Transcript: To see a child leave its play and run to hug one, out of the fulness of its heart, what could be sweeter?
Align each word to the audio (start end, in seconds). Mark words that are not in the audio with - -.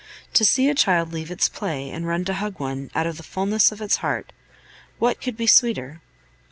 To 0.33 0.43
see 0.43 0.67
a 0.67 0.73
child 0.73 1.13
leave 1.13 1.29
its 1.29 1.47
play 1.47 1.91
and 1.91 2.07
run 2.07 2.25
to 2.25 2.33
hug 2.33 2.59
one, 2.59 2.89
out 2.95 3.05
of 3.05 3.17
the 3.17 3.21
fulness 3.21 3.71
of 3.71 3.81
its 3.83 3.97
heart, 3.97 4.33
what 4.97 5.21
could 5.21 5.37
be 5.37 5.45
sweeter? 5.45 6.01